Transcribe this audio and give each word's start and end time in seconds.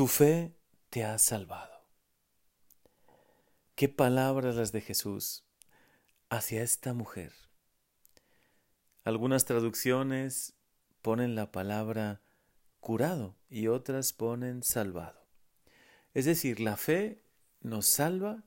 tu 0.00 0.06
fe 0.06 0.56
te 0.88 1.04
ha 1.04 1.18
salvado. 1.18 1.86
Qué 3.74 3.90
palabras 3.90 4.56
las 4.56 4.72
de 4.72 4.80
Jesús 4.80 5.44
hacia 6.30 6.62
esta 6.62 6.94
mujer. 6.94 7.34
Algunas 9.04 9.44
traducciones 9.44 10.54
ponen 11.02 11.34
la 11.34 11.52
palabra 11.52 12.22
curado 12.80 13.36
y 13.50 13.66
otras 13.66 14.14
ponen 14.14 14.62
salvado. 14.62 15.28
Es 16.14 16.24
decir, 16.24 16.60
la 16.60 16.78
fe 16.78 17.22
nos 17.60 17.84
salva 17.84 18.44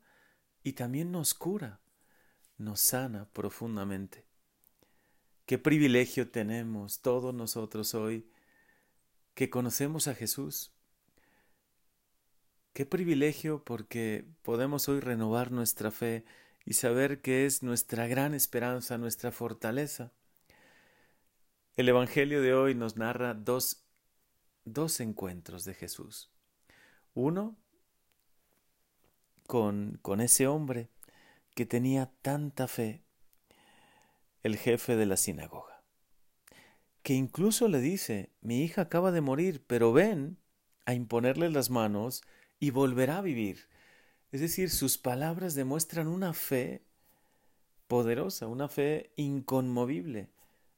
y 0.63 0.73
también 0.73 1.11
nos 1.11 1.35
cura, 1.35 1.81
nos 2.57 2.81
sana 2.81 3.29
profundamente. 3.31 4.25
Qué 5.45 5.59
privilegio 5.59 6.31
tenemos 6.31 7.04
todos 7.04 7.31
nosotros 7.31 7.93
hoy 7.93 8.27
que 9.35 9.51
conocemos 9.51 10.07
a 10.07 10.15
Jesús. 10.15 10.73
Qué 12.74 12.88
privilegio 12.88 13.63
porque 13.63 14.26
podemos 14.41 14.90
hoy 14.90 15.00
renovar 15.00 15.52
nuestra 15.52 15.91
fe 15.91 16.26
y 16.66 16.73
saber 16.73 17.22
que 17.22 17.45
es 17.45 17.62
nuestra 17.62 18.08
gran 18.08 18.34
esperanza, 18.34 18.98
nuestra 18.98 19.31
fortaleza. 19.31 20.12
El 21.76 21.88
Evangelio 21.88 22.41
de 22.41 22.55
hoy 22.55 22.73
nos 22.73 22.98
narra 22.98 23.36
dos, 23.36 23.86
dos 24.66 25.00
encuentros 25.02 25.66
de 25.66 25.76
Jesús. 25.76 26.31
Uno 27.14 27.55
con, 29.45 30.00
con 30.02 30.20
ese 30.20 30.48
hombre 30.48 30.90
que 31.53 31.67
tenía 31.67 32.12
tanta 32.23 32.67
fe, 32.67 33.03
el 34.42 34.58
jefe 34.58 34.95
de 34.95 35.05
la 35.05 35.17
sinagoga, 35.17 35.84
que 37.03 37.14
incluso 37.14 37.67
le 37.67 37.81
dice, 37.81 38.31
mi 38.42 38.64
hija 38.64 38.81
acaba 38.81 39.12
de 39.12 39.22
morir, 39.22 39.64
pero 39.67 39.94
ven 39.94 40.40
a 40.86 40.95
imponerle 40.95 41.52
las 41.52 41.70
manos 41.70 42.23
y 42.63 42.72
volverá 42.72 43.17
a 43.17 43.22
vivir. 43.22 43.67
Es 44.31 44.40
decir, 44.40 44.70
sus 44.70 44.98
palabras 44.98 45.53
demuestran 45.53 46.08
una 46.08 46.31
fe 46.31 46.81
poderosa, 47.89 48.47
una 48.47 48.69
fe 48.69 49.11
inconmovible. 49.17 50.30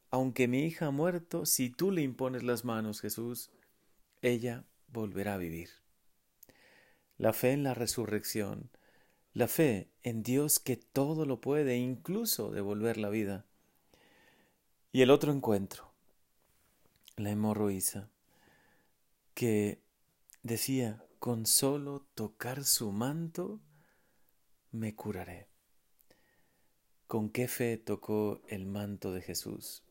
Aunque 0.10 0.48
mi 0.48 0.66
hija 0.66 0.88
ha 0.88 0.92
muerto, 0.92 1.46
si 1.46 1.70
tú 1.70 1.92
le 1.92 2.02
impones 2.02 2.42
las 2.42 2.66
manos, 2.66 3.02
Jesús, 3.02 3.52
ella 4.24 4.64
volverá 4.88 5.36
a 5.36 5.38
vivir. 5.38 5.70
La 7.20 7.34
fe 7.34 7.52
en 7.52 7.62
la 7.62 7.76
resurrección, 7.76 8.72
la 9.34 9.48
fe 9.48 9.88
en 10.02 10.24
Dios 10.24 10.58
que 10.58 10.78
todo 10.78 11.28
lo 11.28 11.40
puede, 11.40 11.78
incluso 11.78 12.50
devolver 12.50 12.98
la 12.98 13.10
vida. 13.10 13.46
Y 14.92 15.04
el 15.04 15.12
otro 15.12 15.32
encuentro, 15.32 15.92
la 17.16 17.30
hemorroísa, 17.30 18.10
que 19.36 19.78
decía, 20.42 21.06
con 21.20 21.46
solo 21.46 22.08
tocar 22.16 22.64
su 22.64 22.92
manto 22.92 23.62
me 24.72 24.96
curaré. 24.96 25.48
¿Con 27.08 27.30
qué 27.30 27.48
fe 27.48 27.78
tocó 27.78 28.42
el 28.48 28.66
manto 28.66 29.12
de 29.14 29.22
Jesús? 29.22 29.84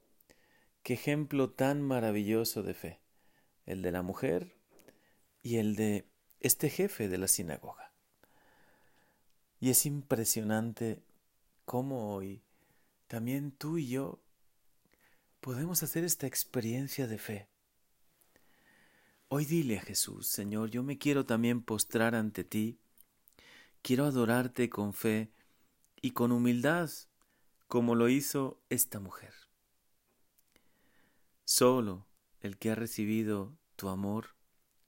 Qué 0.83 0.95
ejemplo 0.95 1.51
tan 1.51 1.81
maravilloso 1.81 2.63
de 2.63 2.75
fe, 2.75 3.01
el 3.67 3.83
de 3.83 3.93
la 3.93 4.03
mujer 4.03 4.57
y 5.43 5.57
el 5.57 5.77
de 5.77 6.09
este 6.41 6.69
jefe 6.69 7.09
de 7.09 7.19
la 7.19 7.29
sinagoga. 7.29 7.93
Y 9.61 9.71
es 9.71 9.87
impresionante 9.87 11.03
cómo 11.65 12.15
hoy 12.15 12.43
también 13.07 13.53
tú 13.53 13.79
y 13.79 13.89
yo 13.89 14.21
podemos 15.41 15.83
hacer 15.83 16.05
esta 16.05 16.27
experiencia 16.27 17.07
de 17.07 17.19
fe 17.19 17.54
Hoy 19.29 19.47
dile 19.47 19.79
a 19.79 19.83
Jesús, 19.83 20.29
Señor, 20.29 20.71
yo 20.71 20.83
me 20.83 20.99
quiero 20.99 21.25
también 21.25 21.63
postrar 21.63 22.15
ante 22.15 22.45
ti, 22.45 22.79
quiero 23.83 24.05
adorarte 24.05 24.69
con 24.69 24.93
fe 24.93 25.33
y 26.01 26.11
con 26.11 26.31
humildad, 26.31 26.91
como 27.67 27.95
lo 27.95 28.09
hizo 28.09 28.61
esta 28.69 29.01
mujer. 29.01 29.33
Solo 31.45 32.07
el 32.41 32.59
que 32.59 32.71
ha 32.71 32.75
recibido 32.75 33.57
tu 33.77 33.89
amor, 33.89 34.37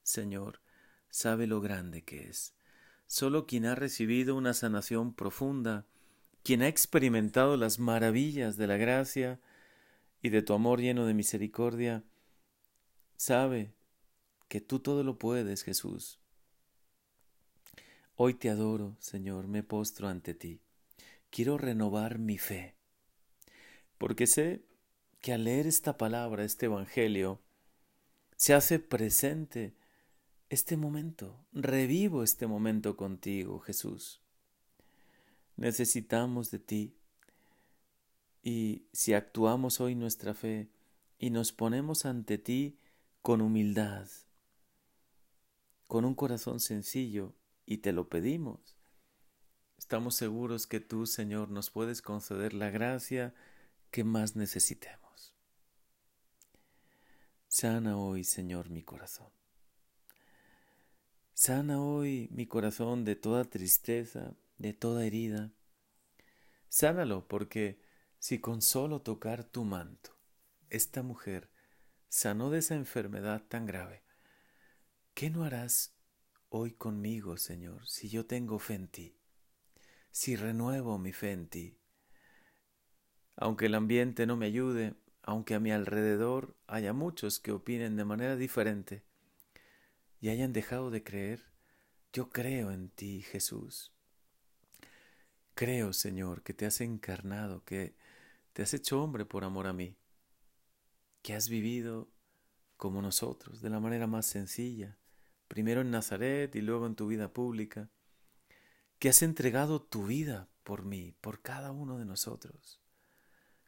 Señor, 0.02 0.60
sabe 1.08 1.46
lo 1.46 1.60
grande 1.60 2.02
que 2.02 2.28
es. 2.28 2.54
Solo 3.06 3.46
quien 3.46 3.64
ha 3.64 3.74
recibido 3.74 4.36
una 4.36 4.52
sanación 4.52 5.14
profunda, 5.14 5.86
quien 6.42 6.62
ha 6.62 6.68
experimentado 6.68 7.56
las 7.56 7.78
maravillas 7.78 8.56
de 8.56 8.66
la 8.66 8.76
gracia 8.76 9.40
y 10.22 10.28
de 10.28 10.42
tu 10.42 10.52
amor 10.52 10.80
lleno 10.80 11.06
de 11.06 11.14
misericordia, 11.14 12.04
sabe 13.16 13.72
que 14.48 14.60
tú 14.60 14.80
todo 14.80 15.02
lo 15.04 15.18
puedes, 15.18 15.62
Jesús. 15.62 16.18
Hoy 18.14 18.34
te 18.34 18.48
adoro, 18.48 18.96
Señor, 18.98 19.46
me 19.46 19.62
postro 19.62 20.08
ante 20.08 20.34
ti. 20.34 20.60
Quiero 21.30 21.58
renovar 21.58 22.18
mi 22.18 22.38
fe, 22.38 22.74
porque 23.98 24.26
sé 24.26 24.62
que 25.20 25.32
al 25.32 25.44
leer 25.44 25.66
esta 25.66 25.98
palabra, 25.98 26.44
este 26.44 26.66
Evangelio, 26.66 27.40
se 28.36 28.54
hace 28.54 28.78
presente 28.78 29.74
este 30.48 30.76
momento, 30.76 31.44
revivo 31.52 32.22
este 32.22 32.46
momento 32.46 32.96
contigo, 32.96 33.58
Jesús. 33.60 34.20
Necesitamos 35.56 36.50
de 36.50 36.58
ti. 36.58 36.94
Y 38.42 38.84
si 38.92 39.14
actuamos 39.14 39.80
hoy 39.80 39.94
nuestra 39.94 40.34
fe 40.34 40.68
y 41.18 41.30
nos 41.30 41.52
ponemos 41.52 42.06
ante 42.06 42.38
ti 42.38 42.78
con 43.22 43.40
humildad, 43.40 44.06
con 45.86 46.04
un 46.04 46.14
corazón 46.14 46.60
sencillo 46.60 47.34
y 47.64 47.78
te 47.78 47.92
lo 47.92 48.08
pedimos. 48.08 48.76
Estamos 49.78 50.16
seguros 50.16 50.66
que 50.66 50.80
tú, 50.80 51.06
Señor, 51.06 51.50
nos 51.50 51.70
puedes 51.70 52.02
conceder 52.02 52.54
la 52.54 52.70
gracia 52.70 53.34
que 53.90 54.04
más 54.04 54.36
necesitemos. 54.36 55.34
Sana 57.48 57.96
hoy, 57.96 58.24
Señor, 58.24 58.70
mi 58.70 58.82
corazón. 58.82 59.30
Sana 61.34 61.82
hoy 61.82 62.28
mi 62.32 62.46
corazón 62.46 63.04
de 63.04 63.14
toda 63.14 63.44
tristeza, 63.44 64.34
de 64.58 64.72
toda 64.72 65.04
herida. 65.04 65.52
Sánalo 66.68 67.28
porque 67.28 67.78
si 68.18 68.40
con 68.40 68.62
solo 68.62 69.02
tocar 69.02 69.44
tu 69.44 69.64
manto, 69.64 70.16
esta 70.70 71.02
mujer 71.02 71.50
sanó 72.08 72.50
de 72.50 72.58
esa 72.58 72.74
enfermedad 72.74 73.42
tan 73.48 73.66
grave, 73.66 74.02
¿Qué 75.16 75.30
no 75.30 75.44
harás 75.44 75.94
hoy 76.50 76.72
conmigo, 76.72 77.38
Señor, 77.38 77.88
si 77.88 78.10
yo 78.10 78.26
tengo 78.26 78.58
fe 78.58 78.74
en 78.74 78.86
ti? 78.86 79.16
Si 80.10 80.36
renuevo 80.36 80.98
mi 80.98 81.14
fe 81.14 81.32
en 81.32 81.48
ti. 81.48 81.78
Aunque 83.34 83.64
el 83.64 83.76
ambiente 83.76 84.26
no 84.26 84.36
me 84.36 84.44
ayude, 84.44 84.92
aunque 85.22 85.54
a 85.54 85.58
mi 85.58 85.72
alrededor 85.72 86.54
haya 86.66 86.92
muchos 86.92 87.40
que 87.40 87.50
opinen 87.50 87.96
de 87.96 88.04
manera 88.04 88.36
diferente 88.36 89.04
y 90.20 90.28
hayan 90.28 90.52
dejado 90.52 90.90
de 90.90 91.02
creer, 91.02 91.46
yo 92.12 92.28
creo 92.28 92.70
en 92.70 92.90
ti, 92.90 93.22
Jesús. 93.22 93.94
Creo, 95.54 95.94
Señor, 95.94 96.42
que 96.42 96.52
te 96.52 96.66
has 96.66 96.82
encarnado, 96.82 97.64
que 97.64 97.96
te 98.52 98.62
has 98.62 98.74
hecho 98.74 99.02
hombre 99.02 99.24
por 99.24 99.44
amor 99.44 99.66
a 99.66 99.72
mí, 99.72 99.96
que 101.22 101.32
has 101.32 101.48
vivido 101.48 102.10
como 102.76 103.00
nosotros, 103.00 103.62
de 103.62 103.70
la 103.70 103.80
manera 103.80 104.06
más 104.06 104.26
sencilla, 104.26 104.98
primero 105.48 105.80
en 105.80 105.90
Nazaret 105.90 106.54
y 106.54 106.60
luego 106.60 106.86
en 106.86 106.94
tu 106.94 107.06
vida 107.06 107.32
pública, 107.32 107.90
que 108.98 109.08
has 109.08 109.22
entregado 109.22 109.82
tu 109.82 110.06
vida 110.06 110.48
por 110.62 110.84
mí, 110.84 111.12
por 111.20 111.42
cada 111.42 111.70
uno 111.70 111.98
de 111.98 112.04
nosotros. 112.04 112.80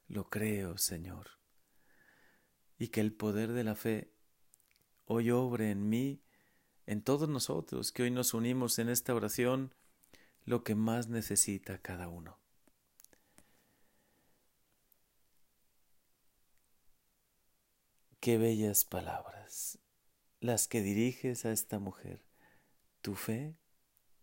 Lo 0.07 0.31
creo, 0.31 0.79
Señor. 0.79 1.31
Y 2.79 2.89
que 2.89 3.01
el 3.01 3.13
poder 3.13 3.53
de 3.53 3.65
la 3.65 3.75
fe 3.75 4.13
hoy 5.05 5.31
obre 5.31 5.71
en 5.71 5.89
mí, 5.89 6.23
en 6.87 7.03
todos 7.03 7.29
nosotros, 7.29 7.93
que 7.93 8.05
hoy 8.05 8.11
nos 8.11 8.35
unimos 8.35 8.79
en 8.79 8.89
esta 8.89 9.15
oración, 9.15 9.75
lo 10.45 10.65
que 10.65 10.75
más 10.75 11.09
necesita 11.09 11.79
cada 11.79 12.09
uno. 12.09 12.39
Qué 18.21 18.39
bellas 18.39 18.85
palabras 18.85 19.79
las 20.41 20.69
que 20.69 20.83
diriges 20.83 21.45
a 21.45 21.53
esta 21.53 21.79
mujer. 21.79 22.23
Tu 23.01 23.15
fe 23.15 23.57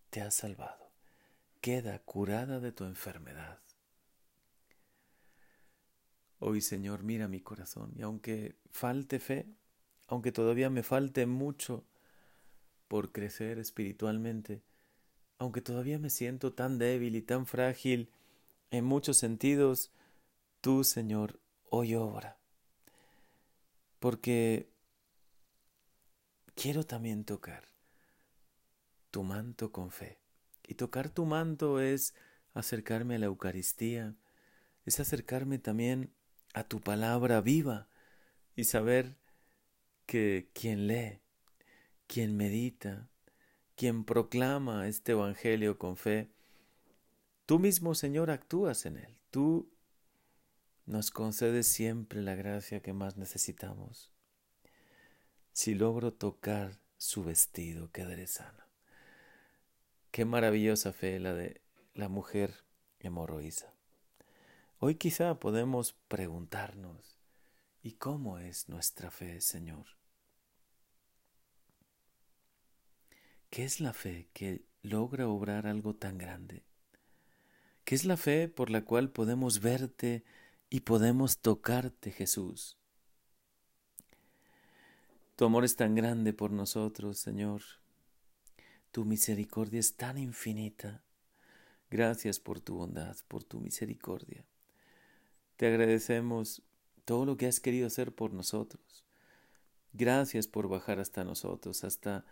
te 0.09 0.21
ha 0.21 0.31
salvado. 0.31 0.91
Queda 1.61 1.99
curada 1.99 2.59
de 2.59 2.71
tu 2.71 2.85
enfermedad. 2.85 3.59
Hoy, 6.39 6.61
Señor, 6.61 7.03
mira 7.03 7.27
mi 7.27 7.41
corazón 7.41 7.93
y 7.95 8.01
aunque 8.01 8.55
falte 8.71 9.19
fe, 9.19 9.47
aunque 10.07 10.31
todavía 10.31 10.69
me 10.69 10.83
falte 10.83 11.25
mucho 11.25 11.85
por 12.87 13.11
crecer 13.11 13.57
espiritualmente, 13.57 14.61
aunque 15.37 15.61
todavía 15.61 15.97
me 15.97 16.09
siento 16.09 16.53
tan 16.53 16.77
débil 16.77 17.15
y 17.15 17.21
tan 17.21 17.45
frágil 17.45 18.11
en 18.69 18.85
muchos 18.85 19.17
sentidos, 19.17 19.91
tú, 20.61 20.83
Señor, 20.83 21.39
hoy 21.69 21.95
obra. 21.95 22.37
Porque 23.99 24.69
quiero 26.55 26.85
también 26.85 27.25
tocar 27.25 27.67
tu 29.11 29.23
manto 29.23 29.71
con 29.71 29.91
fe. 29.91 30.19
Y 30.67 30.75
tocar 30.75 31.09
tu 31.09 31.25
manto 31.25 31.79
es 31.79 32.15
acercarme 32.53 33.15
a 33.15 33.19
la 33.19 33.27
Eucaristía, 33.27 34.15
es 34.85 34.99
acercarme 34.99 35.59
también 35.59 36.11
a 36.53 36.63
tu 36.63 36.81
palabra 36.81 37.41
viva 37.41 37.87
y 38.55 38.63
saber 38.63 39.15
que 40.05 40.49
quien 40.53 40.87
lee, 40.87 41.19
quien 42.07 42.35
medita, 42.35 43.09
quien 43.75 44.05
proclama 44.05 44.87
este 44.87 45.11
Evangelio 45.11 45.77
con 45.77 45.97
fe, 45.97 46.29
tú 47.45 47.59
mismo, 47.59 47.93
Señor, 47.93 48.31
actúas 48.31 48.85
en 48.85 48.97
él. 48.97 49.17
Tú 49.31 49.69
nos 50.85 51.11
concedes 51.11 51.67
siempre 51.67 52.21
la 52.21 52.35
gracia 52.35 52.81
que 52.81 52.93
más 52.93 53.17
necesitamos. 53.17 54.14
Si 55.55 55.73
logro 55.73 56.11
tocar 56.11 56.81
su 56.97 57.23
vestido, 57.23 57.89
quedaré 57.89 58.27
sana. 58.27 58.67
Qué 60.11 60.25
maravillosa 60.25 60.91
fe 60.91 61.17
la 61.17 61.33
de 61.33 61.61
la 61.93 62.09
mujer 62.09 62.65
hemorroísa. 62.99 63.73
Hoy 64.79 64.95
quizá 64.95 65.39
podemos 65.39 65.93
preguntarnos, 66.09 67.21
¿y 67.81 67.93
cómo 67.93 68.37
es 68.37 68.67
nuestra 68.67 69.11
fe, 69.11 69.39
Señor? 69.39 69.85
¿Qué 73.49 73.63
es 73.63 73.79
la 73.79 73.93
fe 73.93 74.27
que 74.33 74.65
logra 74.81 75.29
obrar 75.29 75.67
algo 75.67 75.95
tan 75.95 76.17
grande? 76.17 76.65
¿Qué 77.85 77.95
es 77.95 78.03
la 78.03 78.17
fe 78.17 78.49
por 78.49 78.69
la 78.69 78.83
cual 78.83 79.09
podemos 79.09 79.61
verte 79.61 80.25
y 80.69 80.81
podemos 80.81 81.37
tocarte, 81.37 82.11
Jesús? 82.11 82.77
Tu 85.35 85.43
amor 85.43 85.65
es 85.65 85.75
tan 85.75 85.95
grande 85.95 86.31
por 86.31 86.51
nosotros, 86.51 87.17
Señor. 87.17 87.61
Tu 88.91 89.03
misericordia 89.03 89.81
es 89.81 89.97
tan 89.97 90.17
infinita. 90.17 91.03
Gracias 91.89 92.39
por 92.39 92.61
tu 92.61 92.75
bondad, 92.75 93.17
por 93.27 93.43
tu 93.43 93.59
misericordia. 93.59 94.45
Te 95.57 95.67
agradecemos 95.67 96.61
todo 97.03 97.25
lo 97.25 97.35
que 97.35 97.47
has 97.47 97.59
querido 97.59 97.87
hacer 97.87 98.15
por 98.15 98.33
nosotros. 98.33 99.05
Gracias 99.91 100.47
por 100.47 100.69
bajar 100.69 100.99
hasta 100.99 101.25
nosotros, 101.25 101.83
hasta, 101.83 102.25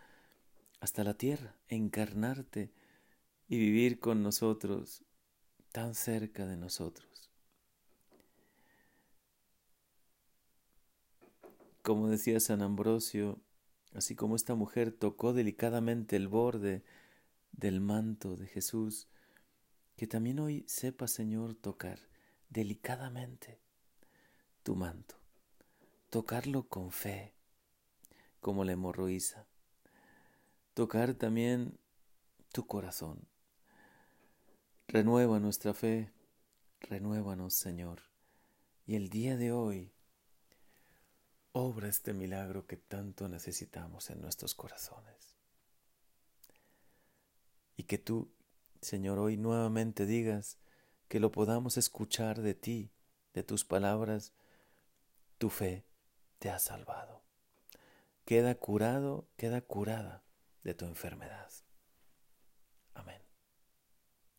hasta 0.80 1.04
la 1.04 1.14
tierra, 1.14 1.56
encarnarte 1.68 2.72
y 3.48 3.58
vivir 3.58 4.00
con 4.00 4.22
nosotros, 4.22 5.04
tan 5.72 5.94
cerca 5.94 6.46
de 6.46 6.56
nosotros. 6.56 7.13
Como 11.84 12.08
decía 12.08 12.40
San 12.40 12.62
Ambrosio, 12.62 13.42
así 13.92 14.16
como 14.16 14.36
esta 14.36 14.54
mujer 14.54 14.90
tocó 14.90 15.34
delicadamente 15.34 16.16
el 16.16 16.28
borde 16.28 16.82
del 17.52 17.82
manto 17.82 18.36
de 18.38 18.46
Jesús, 18.46 19.06
que 19.94 20.06
también 20.06 20.38
hoy 20.38 20.64
sepa, 20.66 21.08
Señor, 21.08 21.54
tocar 21.54 21.98
delicadamente 22.48 23.60
tu 24.62 24.76
manto, 24.76 25.16
tocarlo 26.08 26.68
con 26.68 26.90
fe, 26.90 27.34
como 28.40 28.64
la 28.64 28.72
hemorroísa, 28.72 29.46
tocar 30.72 31.12
también 31.12 31.78
tu 32.50 32.66
corazón. 32.66 33.28
Renueva 34.88 35.38
nuestra 35.38 35.74
fe, 35.74 36.10
renuévanos, 36.80 37.52
Señor, 37.52 38.00
y 38.86 38.94
el 38.94 39.10
día 39.10 39.36
de 39.36 39.52
hoy 39.52 39.92
obra 41.56 41.88
este 41.88 42.12
milagro 42.12 42.66
que 42.66 42.76
tanto 42.76 43.28
necesitamos 43.28 44.10
en 44.10 44.20
nuestros 44.20 44.54
corazones. 44.54 45.36
Y 47.76 47.84
que 47.84 47.96
tú, 47.96 48.34
Señor, 48.80 49.20
hoy 49.20 49.36
nuevamente 49.36 50.04
digas, 50.04 50.58
que 51.08 51.20
lo 51.20 51.30
podamos 51.30 51.76
escuchar 51.76 52.42
de 52.42 52.54
ti, 52.54 52.90
de 53.34 53.44
tus 53.44 53.64
palabras, 53.64 54.32
tu 55.38 55.48
fe 55.48 55.86
te 56.40 56.50
ha 56.50 56.58
salvado. 56.58 57.22
Queda 58.24 58.56
curado, 58.56 59.28
queda 59.36 59.60
curada 59.60 60.24
de 60.64 60.74
tu 60.74 60.86
enfermedad. 60.86 61.50
Amén. 62.94 63.23